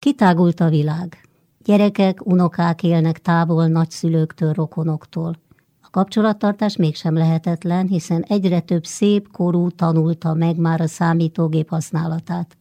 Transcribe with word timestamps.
Kitágult 0.00 0.60
a 0.60 0.68
világ. 0.68 1.20
Gyerekek, 1.58 2.26
unokák 2.26 2.82
élnek 2.82 3.18
távol 3.18 3.66
nagyszülőktől, 3.66 4.52
rokonoktól. 4.52 5.36
A 5.82 5.90
kapcsolattartás 5.90 6.76
mégsem 6.76 7.14
lehetetlen, 7.14 7.86
hiszen 7.86 8.22
egyre 8.28 8.60
több 8.60 8.84
szép 8.84 9.30
korú 9.32 9.70
tanulta 9.70 10.34
meg 10.34 10.56
már 10.56 10.80
a 10.80 10.86
számítógép 10.86 11.68
használatát. 11.68 12.56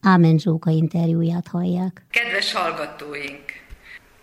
Ámen 0.00 0.38
Zsóka 0.38 0.70
interjúját 0.70 1.48
hallják. 1.48 2.06
Kedves 2.10 2.52
hallgatóink! 2.52 3.44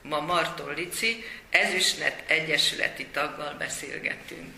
Ma 0.09 0.19
Marton 0.19 0.73
Lici 0.75 1.15
ezüstnet 1.49 2.23
egyesületi 2.27 3.07
taggal 3.11 3.55
beszélgetünk. 3.57 4.55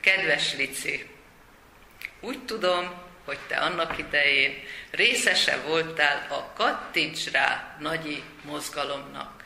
Kedves 0.00 0.56
Lici! 0.56 1.06
Úgy 2.20 2.44
tudom, 2.44 2.84
hogy 3.24 3.38
te 3.48 3.56
annak 3.56 3.98
idején 3.98 4.62
részese 4.90 5.60
voltál 5.66 6.26
a 6.30 6.52
Kattints 6.52 7.30
rá 7.30 7.76
nagyi 7.80 8.22
mozgalomnak. 8.42 9.44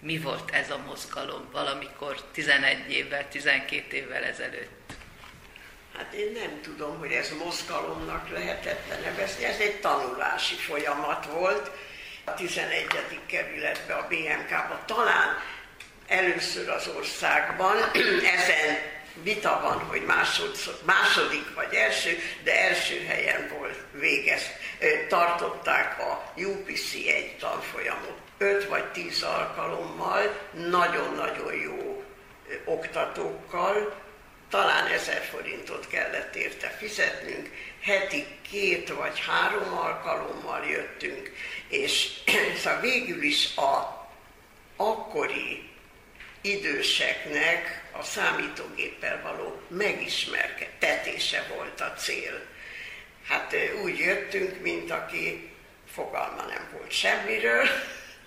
Mi 0.00 0.18
volt 0.18 0.50
ez 0.50 0.70
a 0.70 0.78
mozgalom 0.86 1.48
valamikor 1.52 2.22
11 2.32 2.90
évvel, 2.90 3.28
12 3.28 3.96
évvel 3.96 4.24
ezelőtt? 4.24 4.92
Hát 5.96 6.12
én 6.12 6.32
nem 6.32 6.60
tudom, 6.62 6.98
hogy 6.98 7.12
ez 7.12 7.32
mozgalomnak 7.44 8.28
lehetett 8.28 9.02
nevezni, 9.04 9.44
ez 9.44 9.58
egy 9.58 9.80
tanulási 9.80 10.54
folyamat 10.54 11.26
volt. 11.26 11.70
A 12.24 12.34
11. 12.34 12.86
kerületbe, 13.26 13.94
a 13.94 14.06
BMK-ba 14.08 14.82
talán 14.86 15.38
először 16.06 16.68
az 16.68 16.88
országban 16.96 17.76
ezen 18.36 18.78
vita 19.22 19.60
van, 19.62 19.78
hogy 19.78 20.04
másodszor, 20.04 20.78
második 20.84 21.54
vagy 21.54 21.74
első, 21.74 22.18
de 22.44 22.68
első 22.68 23.04
helyen 23.06 23.52
volt 23.58 23.76
végez. 23.92 24.42
Tartották 25.08 25.98
a 25.98 26.32
UPC 26.36 26.94
egy 26.94 27.36
tanfolyamot. 27.38 28.18
Öt 28.38 28.68
vagy 28.68 28.84
tíz 28.84 29.22
alkalommal, 29.22 30.48
nagyon-nagyon 30.52 31.54
jó 31.54 32.02
oktatókkal, 32.64 33.94
talán 34.50 34.86
ezer 34.86 35.22
forintot 35.22 35.86
kellett 35.86 36.34
érte 36.34 36.68
fizetnünk, 36.68 37.50
heti 37.80 38.26
két 38.50 38.88
vagy 38.88 39.20
három 39.26 39.78
alkalommal 39.78 40.64
jöttünk, 40.64 41.32
és 41.68 42.08
szóval 42.62 42.80
végül 42.80 43.22
is 43.22 43.56
a 43.56 44.06
akkori 44.76 45.68
időseknek 46.48 47.82
a 47.92 48.02
számítógéppel 48.02 49.20
való 49.22 49.60
megismertetése 49.68 51.46
volt 51.54 51.80
a 51.80 51.92
cél. 51.92 52.40
Hát 53.28 53.56
úgy 53.82 53.98
jöttünk, 53.98 54.60
mint 54.60 54.90
aki 54.90 55.50
fogalma 55.92 56.42
nem 56.42 56.68
volt 56.72 56.92
semmiről, 56.92 57.66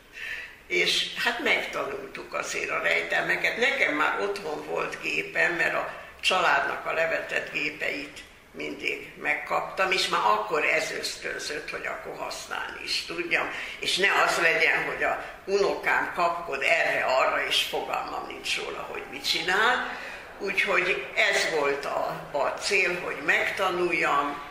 és 0.67 1.13
hát 1.15 1.43
megtanultuk 1.43 2.33
azért 2.33 2.69
a 2.69 2.81
rejtelmeket. 2.81 3.57
Nekem 3.57 3.95
már 3.95 4.19
otthon 4.19 4.65
volt 4.65 5.01
gépem, 5.01 5.53
mert 5.53 5.73
a 5.73 5.93
családnak 6.19 6.85
a 6.85 6.93
levetett 6.93 7.51
gépeit 7.51 8.19
mindig 8.51 9.13
megkaptam, 9.21 9.91
és 9.91 10.07
már 10.07 10.21
akkor 10.25 10.65
ez 10.65 10.91
ösztönzött, 10.91 11.69
hogy 11.69 11.85
akkor 11.85 12.17
használni 12.17 12.83
is 12.83 13.05
tudjam, 13.05 13.49
és 13.79 13.97
ne 13.97 14.07
az 14.25 14.37
legyen, 14.37 14.85
hogy 14.85 15.03
a 15.03 15.25
unokám 15.45 16.11
kapkod 16.15 16.61
erre, 16.61 17.03
arra, 17.03 17.45
és 17.45 17.63
fogalmam 17.63 18.27
nincs 18.27 18.61
róla, 18.61 18.87
hogy 18.91 19.03
mit 19.11 19.29
csinál. 19.29 19.97
Úgyhogy 20.39 21.07
ez 21.15 21.49
volt 21.59 21.85
a, 21.85 22.29
a 22.31 22.47
cél, 22.47 22.99
hogy 22.99 23.17
megtanuljam, 23.25 24.41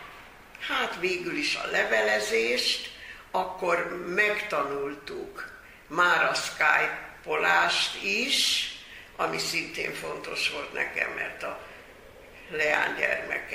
hát 0.68 0.96
végül 1.00 1.36
is 1.36 1.54
a 1.54 1.70
levelezést, 1.70 2.90
akkor 3.30 4.04
megtanultuk 4.14 5.52
már 5.86 6.24
a 6.24 6.34
Skype-polást 6.34 8.02
is, 8.02 8.68
ami 9.16 9.38
szintén 9.38 9.94
fontos 9.94 10.50
volt 10.50 10.72
nekem, 10.72 11.10
mert 11.10 11.42
a 11.42 11.60
leánygyermekem 12.50 13.50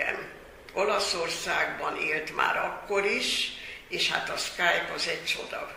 Olaszországban 0.75 1.97
élt 1.97 2.36
már 2.36 2.58
akkor 2.58 3.06
is, 3.06 3.52
és 3.88 4.12
hát 4.12 4.30
a 4.30 4.38
Skype 4.38 4.91
az 4.96 5.08
egy 5.08 5.25
csoda 5.25 5.72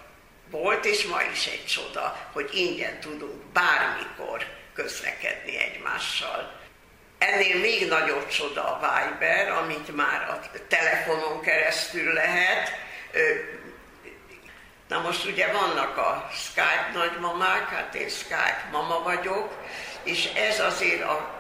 volt, 0.51 0.85
és 0.85 1.05
ma 1.05 1.23
is 1.33 1.47
egy 1.47 1.67
csoda, 1.67 2.29
hogy 2.33 2.51
ingyen 2.53 3.01
tudunk 3.01 3.43
bármikor 3.53 4.47
közlekedni 4.75 5.57
egymással. 5.57 6.53
Ennél 7.19 7.59
még 7.59 7.89
nagyobb 7.89 8.29
csoda 8.29 8.65
a 8.65 8.79
Viber, 8.79 9.51
amit 9.51 9.97
már 9.97 10.29
a 10.31 10.41
telefonon 10.69 11.41
keresztül 11.41 12.13
lehet. 12.13 12.71
Na 14.89 15.01
most 15.01 15.25
ugye 15.25 15.53
vannak 15.53 15.97
a 15.97 16.29
Skype 16.33 16.91
nagymamák, 16.95 17.69
hát 17.69 17.95
én 17.95 18.09
Skype 18.09 18.69
mama 18.73 19.03
vagyok, 19.03 19.65
és 20.03 20.25
ez 20.25 20.61
azért 20.61 21.03
a 21.03 21.35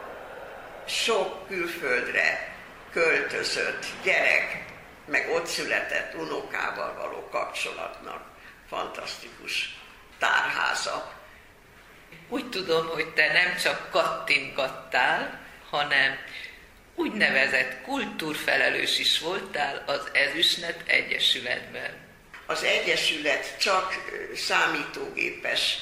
sok 0.86 1.46
külföldre 1.46 2.47
költözött 2.92 3.86
gyerek, 4.02 4.64
meg 5.06 5.30
ott 5.30 5.46
született 5.46 6.14
unokával 6.14 6.94
való 6.94 7.28
kapcsolatnak 7.30 8.22
fantasztikus 8.68 9.76
tárháza. 10.18 11.12
Úgy 12.28 12.50
tudom, 12.50 12.86
hogy 12.86 13.12
te 13.12 13.32
nem 13.32 13.56
csak 13.56 13.90
kattingattál, 13.90 15.40
hanem 15.70 16.18
úgynevezett 16.94 17.82
kultúrfelelős 17.82 18.98
is 18.98 19.20
voltál 19.20 19.82
az 19.86 20.08
Ezüstnet 20.12 20.82
Egyesületben. 20.86 22.06
Az 22.46 22.62
Egyesület 22.62 23.58
csak 23.58 23.94
számítógépes 24.34 25.78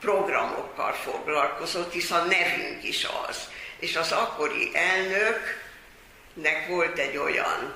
programokkal 0.00 0.92
foglalkozott, 0.92 1.92
hisz 1.92 2.10
a 2.10 2.24
nevünk 2.24 2.84
is 2.84 3.06
az. 3.28 3.50
És 3.84 3.96
az 3.96 4.12
akkori 4.12 4.70
elnöknek 4.74 6.68
volt 6.68 6.98
egy 6.98 7.16
olyan 7.16 7.74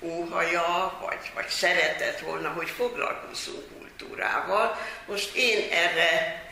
óhaja, 0.00 0.98
vagy, 1.00 1.30
vagy 1.34 1.48
szeretett 1.48 2.20
volna, 2.20 2.48
hogy 2.48 2.68
foglalkozzunk 2.68 3.78
kultúrával. 3.78 4.76
Most 5.06 5.34
én 5.34 5.72
erre 5.72 6.42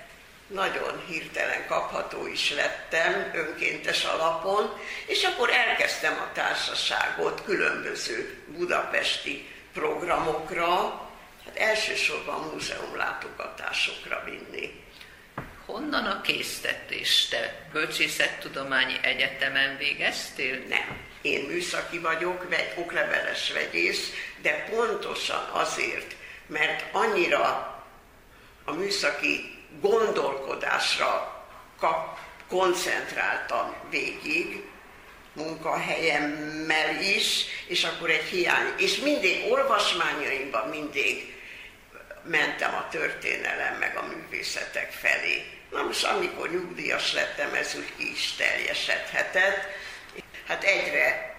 nagyon 0.46 1.04
hirtelen 1.06 1.66
kapható 1.66 2.26
is 2.26 2.54
lettem, 2.54 3.30
önkéntes 3.34 4.04
alapon, 4.04 4.80
és 5.06 5.24
akkor 5.24 5.50
elkezdtem 5.50 6.12
a 6.12 6.32
társaságot 6.32 7.44
különböző 7.44 8.42
budapesti 8.46 9.48
programokra, 9.72 10.66
hát 11.44 11.56
elsősorban 11.56 12.50
múzeum 12.52 12.96
látogatásokra 12.96 14.22
vinni. 14.24 14.86
Honnan 15.68 16.04
a 16.04 16.20
késztetés? 16.20 17.26
Te 17.26 17.68
bölcsészettudományi 17.72 18.94
egyetemen 19.02 19.76
végeztél? 19.76 20.58
Nem. 20.68 20.96
Én 21.22 21.44
műszaki 21.44 21.98
vagyok, 21.98 22.48
vegy, 22.48 22.72
okleveles 22.76 23.52
vegyész, 23.52 24.12
de 24.42 24.66
pontosan 24.70 25.48
azért, 25.52 26.16
mert 26.46 26.84
annyira 26.92 27.44
a 28.64 28.72
műszaki 28.72 29.58
gondolkodásra 29.80 31.44
kap, 31.78 32.18
koncentráltam 32.48 33.74
végig, 33.90 34.64
munkahelyemmel 35.32 37.02
is, 37.02 37.44
és 37.66 37.84
akkor 37.84 38.10
egy 38.10 38.24
hiány. 38.24 38.72
És 38.76 38.96
mindig 38.96 39.50
olvasmányaimban 39.50 40.68
mindig 40.68 41.36
mentem 42.24 42.74
a 42.74 42.88
történelem 42.90 43.74
meg 43.74 43.96
a 43.96 44.06
művészetek 44.06 44.92
felé. 44.92 45.44
Na 45.70 45.82
most 45.82 46.04
amikor 46.04 46.50
nyugdíjas 46.50 47.12
lettem, 47.12 47.54
ez 47.54 47.74
úgy 47.76 47.92
ki 47.96 48.10
is 48.10 48.32
teljesedhetett. 48.32 49.66
Hát 50.46 50.64
egyre 50.64 51.36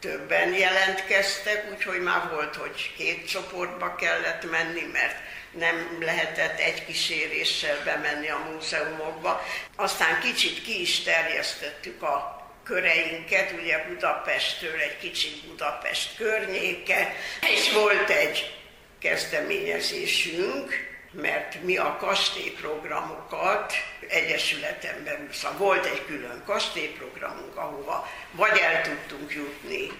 többen 0.00 0.54
jelentkeztek, 0.54 1.70
úgyhogy 1.72 2.00
már 2.00 2.28
volt, 2.30 2.56
hogy 2.56 2.92
két 2.96 3.28
csoportba 3.28 3.94
kellett 3.94 4.50
menni, 4.50 4.82
mert 4.92 5.16
nem 5.50 5.98
lehetett 6.00 6.58
egy 6.58 6.84
kíséréssel 6.84 7.76
bemenni 7.84 8.28
a 8.28 8.48
múzeumokba. 8.52 9.46
Aztán 9.76 10.20
kicsit 10.20 10.62
ki 10.62 10.80
is 10.80 11.00
terjesztettük 11.00 12.02
a 12.02 12.46
köreinket, 12.64 13.52
ugye 13.62 13.84
Budapesttől 13.88 14.80
egy 14.80 14.98
kicsit 14.98 15.46
Budapest 15.46 16.16
környéke, 16.16 17.14
és 17.40 17.72
volt 17.72 18.10
egy 18.10 18.57
kezdeményezésünk, 18.98 20.86
mert 21.12 21.62
mi 21.62 21.76
a 21.76 21.96
kastélyprogramokat 22.00 23.72
egyesületen 24.08 25.04
belül, 25.04 25.32
szóval 25.32 25.58
volt 25.58 25.84
egy 25.84 26.04
külön 26.06 26.42
kastélyprogramunk, 26.46 27.56
ahova 27.56 28.08
vagy 28.32 28.58
el 28.58 28.82
tudtunk 28.82 29.34
jutni 29.34 29.90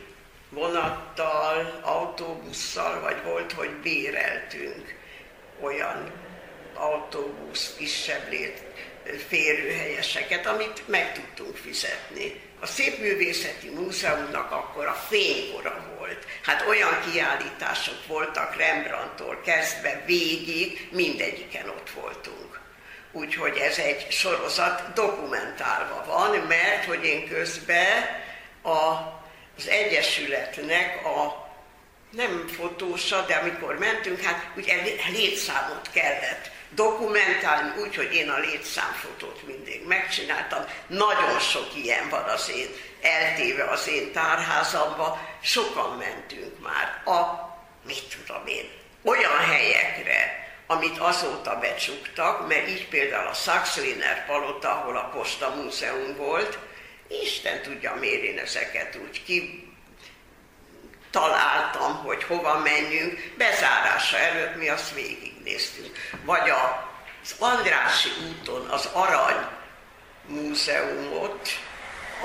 vonattal, 0.51 1.81
autóbusszal, 1.83 3.01
vagy 3.01 3.23
volt, 3.25 3.53
hogy 3.53 3.71
béreltünk 3.71 4.95
olyan 5.61 6.13
autóbusz, 6.75 7.75
kisebb 7.79 8.31
lét, 8.31 8.63
férőhelyeseket, 9.29 10.47
amit 10.47 10.89
meg 10.89 11.13
tudtunk 11.13 11.57
fizetni. 11.57 12.41
A 12.61 12.67
Szépművészeti 12.67 13.69
Múzeumnak 13.69 14.53
akkor 14.53 14.87
a 14.87 15.05
fénykora 15.09 15.85
volt. 15.87 15.98
Hát 16.49 16.67
olyan 16.69 17.01
kiállítások 17.11 18.07
voltak 18.07 18.57
Rembrandtól 18.57 19.41
kezdve 19.45 20.03
végig, 20.07 20.89
mindegyiken 20.93 21.69
ott 21.69 21.91
voltunk. 21.91 22.61
Úgyhogy 23.13 23.57
ez 23.57 23.79
egy 23.79 24.07
sorozat 24.11 24.93
dokumentálva 24.93 26.05
van, 26.07 26.47
mert 26.47 26.85
hogy 26.85 27.05
én 27.05 27.29
közben 27.29 28.05
a, 28.63 28.71
az 29.57 29.69
Egyesületnek 29.69 31.07
a 31.07 31.49
nem 32.11 32.47
fotósa, 32.47 33.25
de 33.27 33.35
amikor 33.35 33.79
mentünk, 33.79 34.21
hát 34.21 34.47
ugye 34.57 34.77
létszámot 35.11 35.91
kellett 35.93 36.51
dokumentálni, 36.71 37.81
úgyhogy 37.81 38.15
én 38.15 38.31
a 38.31 38.39
létszámfotót 38.39 39.47
mindig 39.47 39.87
megcsináltam. 39.87 40.65
Nagyon 40.87 41.39
sok 41.39 41.75
ilyen 41.75 42.09
van 42.09 42.25
az 42.25 42.51
én, 42.51 42.69
eltéve 43.01 43.65
az 43.65 43.89
én 43.89 44.13
tárházamba. 44.13 45.21
Sokan 45.43 45.97
mentünk 45.97 46.61
már 46.63 47.03
a, 47.05 47.49
mit 47.87 48.17
tudom 48.17 48.47
én, 48.47 48.71
olyan 49.03 49.39
helyekre, 49.39 50.47
amit 50.67 50.99
azóta 50.99 51.59
becsuktak, 51.59 52.49
mert 52.49 52.69
így 52.69 52.89
például 52.89 53.29
a 53.29 53.35
Saxliner 53.35 54.27
palota, 54.27 54.71
ahol 54.71 54.97
a 54.97 55.09
Posta 55.15 55.55
Múzeum 55.55 56.17
volt, 56.17 56.59
Isten 57.23 57.63
tudja, 57.63 57.95
miért 57.95 58.23
én 58.23 58.39
ezeket 58.39 58.99
úgy 59.09 59.25
ki 59.25 59.68
találtam, 61.11 61.95
hogy 61.95 62.25
hova 62.25 62.59
menjünk, 62.59 63.35
bezárása 63.37 64.19
előtt 64.19 64.57
mi 64.57 64.69
azt 64.69 64.95
végignéztünk. 64.95 65.97
Vagy 66.25 66.51
az 67.23 67.35
Andrási 67.39 68.09
úton 68.29 68.67
az 68.69 68.89
Arany 68.93 69.47
Múzeumot, 70.27 71.49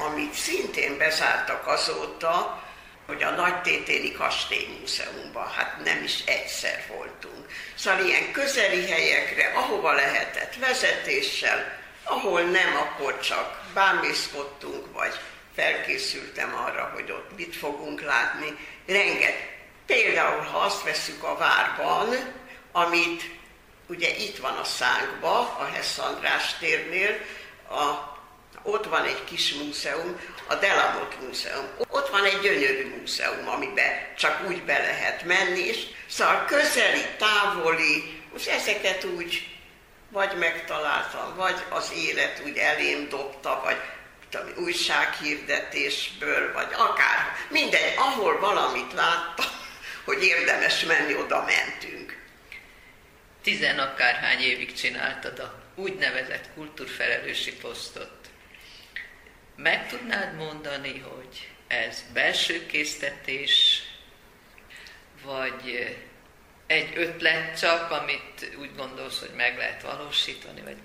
amit 0.05 0.33
szintén 0.33 0.97
bezártak 0.97 1.67
azóta, 1.67 2.63
hogy 3.07 3.23
a 3.23 3.29
Nagytétéli 3.29 4.11
Kastély 4.11 4.77
Múzeumban, 4.79 5.47
hát 5.47 5.83
nem 5.83 6.03
is 6.03 6.19
egyszer 6.25 6.83
voltunk. 6.87 7.45
Szóval 7.75 8.05
ilyen 8.05 8.31
közeli 8.31 8.89
helyekre, 8.91 9.51
ahova 9.55 9.91
lehetett 9.91 10.55
vezetéssel, 10.55 11.81
ahol 12.03 12.41
nem, 12.41 12.75
akkor 12.75 13.19
csak 13.19 13.61
bámészkodtunk, 13.73 14.93
vagy 14.93 15.19
felkészültem 15.55 16.55
arra, 16.55 16.91
hogy 16.93 17.11
ott 17.11 17.37
mit 17.37 17.55
fogunk 17.55 18.01
látni. 18.01 18.57
Renget. 18.87 19.51
Például, 19.85 20.41
ha 20.41 20.57
azt 20.57 20.83
veszük 20.83 21.23
a 21.23 21.37
várban, 21.37 22.15
amit 22.71 23.23
ugye 23.87 24.15
itt 24.15 24.37
van 24.37 24.57
a 24.57 24.63
szánkba, 24.63 25.39
a 25.39 25.69
Hess 25.73 25.97
András 25.97 26.57
térnél, 26.57 27.17
a, 27.69 28.11
ott 28.63 28.85
van 28.85 29.05
egy 29.05 29.23
kis 29.23 29.53
múzeum, 29.53 30.19
a 30.47 30.55
Delamot 30.55 31.17
Múzeum. 31.21 31.65
Ott 31.89 32.09
van 32.09 32.23
egy 32.23 32.39
gyönyörű 32.39 32.95
múzeum, 32.99 33.47
amiben 33.47 33.91
csak 34.17 34.47
úgy 34.47 34.63
be 34.63 34.77
lehet 34.77 35.23
menni, 35.23 35.59
és 35.59 35.85
szóval 36.07 36.45
közeli, 36.45 37.05
távoli, 37.17 38.21
most 38.31 38.47
ezeket 38.47 39.03
úgy 39.03 39.47
vagy 40.09 40.37
megtaláltam, 40.37 41.35
vagy 41.35 41.63
az 41.69 41.91
élet 41.95 42.41
úgy 42.45 42.57
elém 42.57 43.09
dobta, 43.09 43.61
vagy 43.63 43.77
tudom, 44.33 44.63
újsághirdetésből, 44.63 46.53
vagy 46.53 46.73
akár, 46.77 47.35
mindegy, 47.49 47.93
ahol 47.97 48.39
valamit 48.39 48.93
láttam, 48.93 49.45
hogy 50.05 50.23
érdemes 50.23 50.83
menni, 50.83 51.15
oda 51.15 51.43
mentünk. 51.43 52.21
Tizen 53.41 53.79
akárhány 53.79 54.39
évig 54.39 54.73
csináltad 54.73 55.39
a 55.39 55.61
úgynevezett 55.75 56.49
kultúrfelelősi 56.53 57.53
posztot. 57.53 58.11
Meg 59.55 59.87
tudnád 59.87 60.35
mondani, 60.35 60.99
hogy 60.99 61.49
ez 61.67 62.03
belső 62.13 62.65
késztetés, 62.65 63.83
vagy 65.23 65.95
egy 66.67 66.97
ötlet 66.97 67.59
csak, 67.59 67.91
amit 67.91 68.55
úgy 68.59 68.75
gondolsz, 68.75 69.19
hogy 69.19 69.33
meg 69.35 69.57
lehet 69.57 69.81
valósítani, 69.81 70.61
vagy 70.61 70.77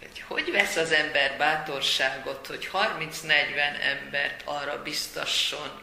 hogy 0.00 0.24
hogy 0.28 0.50
vesz 0.50 0.76
az 0.76 0.92
ember 0.92 1.36
bátorságot, 1.38 2.46
hogy 2.46 2.70
30-40 2.72 3.80
embert 3.82 4.42
arra 4.44 4.82
biztasson, 4.82 5.82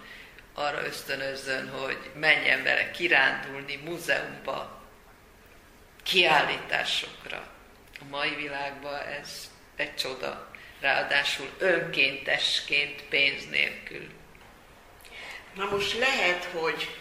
arra 0.53 0.85
ösztönözzön, 0.85 1.69
hogy 1.69 1.97
menjen 2.15 2.63
vele 2.63 2.91
kirándulni 2.91 3.75
múzeumba, 3.75 4.81
kiállításokra. 6.03 7.47
A 7.99 8.03
mai 8.09 8.35
világban 8.35 9.01
ez 9.01 9.51
egy 9.75 9.95
csoda, 9.95 10.51
ráadásul 10.79 11.49
önkéntesként, 11.57 13.01
pénz 13.01 13.49
nélkül. 13.49 14.07
Na 15.55 15.65
most 15.65 15.97
lehet, 15.97 16.43
hogy, 16.43 16.95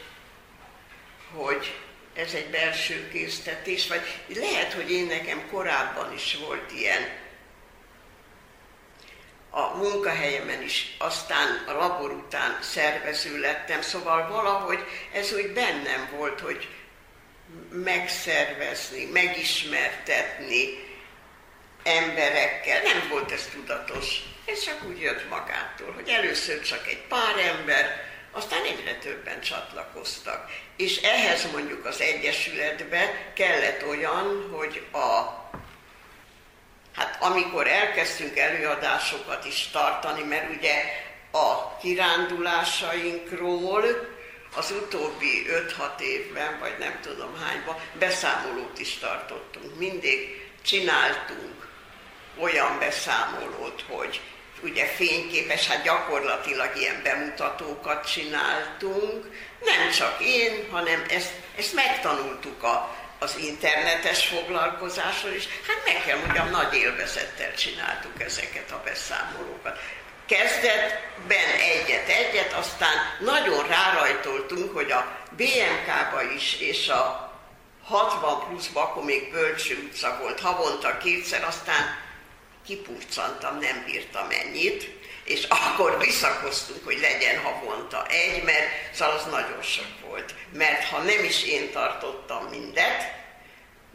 hogy 1.32 1.74
ez 2.16 2.34
egy 2.34 2.50
belső 2.50 3.08
késztetés, 3.12 3.88
vagy 3.88 4.00
lehet, 4.26 4.72
hogy 4.72 4.90
én 4.90 5.06
nekem 5.06 5.48
korábban 5.50 6.12
is 6.12 6.36
volt 6.46 6.72
ilyen 6.72 7.24
a 9.50 9.76
munkahelyemen 9.76 10.62
is, 10.62 10.94
aztán 10.98 11.64
a 11.66 11.72
labor 11.72 12.10
után 12.10 12.58
szervező 12.60 13.40
lettem, 13.40 13.82
szóval 13.82 14.28
valahogy 14.28 14.78
ez 15.12 15.32
úgy 15.32 15.52
bennem 15.52 16.08
volt, 16.16 16.40
hogy 16.40 16.68
megszervezni, 17.70 19.04
megismertetni 19.04 20.68
emberekkel. 21.82 22.82
Nem 22.82 23.08
volt 23.08 23.32
ez 23.32 23.48
tudatos, 23.52 24.22
ez 24.44 24.64
csak 24.64 24.84
úgy 24.88 25.00
jött 25.00 25.28
magától, 25.28 25.92
hogy 25.92 26.08
először 26.08 26.60
csak 26.60 26.86
egy 26.88 27.02
pár 27.08 27.38
ember, 27.38 28.04
aztán 28.36 28.64
egyre 28.64 28.94
többen 28.94 29.40
csatlakoztak. 29.40 30.50
És 30.76 30.96
ehhez 30.96 31.50
mondjuk 31.52 31.84
az 31.84 32.00
Egyesületbe 32.00 33.32
kellett 33.34 33.86
olyan, 33.86 34.48
hogy 34.52 34.86
a 34.92 35.34
Hát 36.96 37.22
amikor 37.22 37.68
elkezdtünk 37.68 38.38
előadásokat 38.38 39.44
is 39.44 39.68
tartani, 39.72 40.22
mert 40.22 40.56
ugye 40.56 40.74
a 41.30 41.76
kirándulásainkról 41.76 43.84
az 44.56 44.70
utóbbi 44.70 45.46
5-6 45.48 46.00
évben, 46.00 46.58
vagy 46.58 46.74
nem 46.78 46.98
tudom 47.02 47.36
hányban, 47.44 47.76
beszámolót 47.98 48.78
is 48.78 48.98
tartottunk. 48.98 49.78
Mindig 49.78 50.48
csináltunk 50.62 51.68
olyan 52.38 52.78
beszámolót, 52.78 53.84
hogy 53.88 54.20
ugye 54.62 54.86
fényképes, 54.86 55.68
hát 55.68 55.82
gyakorlatilag 55.82 56.76
ilyen 56.76 57.00
bemutatókat 57.02 58.10
csináltunk. 58.12 59.24
Nem 59.64 59.90
csak 59.90 60.16
én, 60.20 60.68
hanem 60.70 61.04
ezt, 61.08 61.32
ezt 61.56 61.74
megtanultuk 61.74 62.62
a, 62.62 62.96
az 63.18 63.36
internetes 63.38 64.26
foglalkozásról 64.26 65.32
is. 65.32 65.44
Hát 65.66 65.84
meg 65.84 66.02
kell 66.06 66.18
mondjam, 66.18 66.50
nagy 66.50 66.74
élvezettel 66.74 67.54
csináltuk 67.54 68.22
ezeket 68.22 68.70
a 68.70 68.82
beszámolókat. 68.84 69.78
Kezdetben 70.26 71.50
egyet-egyet, 71.60 72.52
aztán 72.52 72.96
nagyon 73.20 73.66
rárajtoltunk, 73.66 74.74
hogy 74.74 74.90
a 74.90 75.18
BMK-ba 75.30 76.22
is 76.34 76.56
és 76.60 76.88
a 76.88 77.32
60 77.84 78.48
pluszba, 78.48 78.82
akkor 78.82 79.04
még 79.04 79.30
Bölcső 79.30 79.88
utca 79.90 80.18
volt, 80.20 80.40
havonta 80.40 80.98
kétszer, 80.98 81.44
aztán 81.44 82.05
kipurcantam, 82.66 83.58
nem 83.58 83.82
bírtam 83.86 84.26
ennyit, 84.30 84.90
és 85.24 85.44
akkor 85.48 85.98
visszakoztunk, 85.98 86.84
hogy 86.84 86.98
legyen 87.00 87.38
havonta 87.38 88.06
egy, 88.06 88.42
mert 88.42 88.68
szóval 88.92 89.14
az 89.14 89.24
nagyon 89.24 89.62
sok 89.62 90.00
volt. 90.08 90.34
Mert 90.52 90.84
ha 90.84 90.98
nem 90.98 91.24
is 91.24 91.44
én 91.44 91.72
tartottam 91.72 92.44
mindet, 92.44 93.14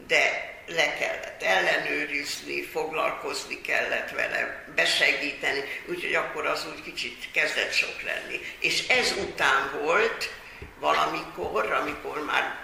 de 0.06 0.50
le 0.66 0.94
kellett 0.98 1.42
ellenőrizni, 1.42 2.62
foglalkozni 2.62 3.60
kellett 3.60 4.10
vele, 4.10 4.64
besegíteni, 4.74 5.64
úgyhogy 5.86 6.14
akkor 6.14 6.46
az 6.46 6.66
úgy 6.74 6.82
kicsit 6.82 7.28
kezdett 7.32 7.72
sok 7.72 8.02
lenni. 8.02 8.40
És 8.58 8.88
ez 8.88 9.14
után 9.18 9.80
volt 9.82 10.30
valamikor, 10.78 11.72
amikor 11.72 12.24
már 12.24 12.60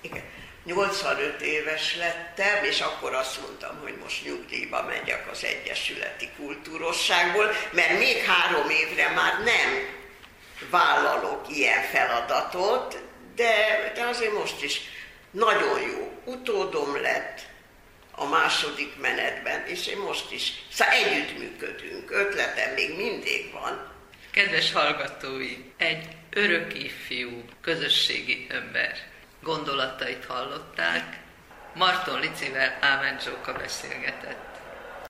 igen, 0.00 0.24
85 0.66 1.40
éves 1.40 1.96
lettem, 1.96 2.64
és 2.64 2.80
akkor 2.80 3.14
azt 3.14 3.40
mondtam, 3.40 3.78
hogy 3.82 3.96
most 4.02 4.24
nyugdíjba 4.24 4.82
megyek 4.82 5.30
az 5.30 5.44
Egyesületi 5.44 6.28
Kultúrosságból, 6.36 7.52
mert 7.70 7.98
még 7.98 8.16
három 8.16 8.70
évre 8.70 9.08
már 9.08 9.32
nem 9.44 9.94
vállalok 10.70 11.46
ilyen 11.48 11.82
feladatot, 11.82 12.98
de, 13.34 13.92
de 13.94 14.04
azért 14.04 14.32
most 14.32 14.62
is 14.62 14.80
nagyon 15.30 15.80
jó 15.80 16.20
utódom 16.24 17.00
lett 17.00 17.40
a 18.10 18.24
második 18.24 18.96
menetben, 19.00 19.66
és 19.66 19.86
én 19.86 19.98
most 19.98 20.32
is. 20.32 20.52
Szóval 20.72 20.94
együttműködünk, 20.94 22.10
ötletem 22.10 22.74
még 22.74 22.96
mindig 22.96 23.52
van. 23.52 23.94
Kedves 24.30 24.72
hallgatói, 24.72 25.56
egy 25.76 26.06
örök 26.30 26.84
ifjú, 26.84 27.44
közösségi 27.60 28.46
ember 28.50 29.14
gondolatait 29.46 30.24
hallották. 30.24 31.20
Marton 31.74 32.20
Licivel 32.20 32.78
Ámen 32.80 33.18
Zsóka 33.18 33.52
beszélgetett. 33.52 34.55